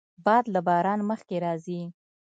باد 0.25 0.45
له 0.53 0.59
باران 0.67 0.99
مخکې 1.09 1.35
راځي 1.45 1.81